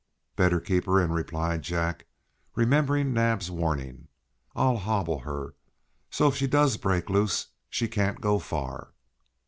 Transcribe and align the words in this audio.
"Better 0.35 0.59
keep 0.59 0.85
her 0.87 0.99
in," 0.99 1.11
replied 1.11 1.61
Jack, 1.61 2.07
remembering 2.55 3.13
Naab's 3.13 3.51
warning. 3.51 4.07
"I'll 4.55 4.77
hobble 4.77 5.19
her, 5.19 5.53
so 6.09 6.29
if 6.29 6.35
she 6.35 6.47
does 6.47 6.77
break 6.77 7.07
loose 7.07 7.49
she 7.69 7.87
can't 7.87 8.19
go 8.19 8.39
far." 8.39 8.93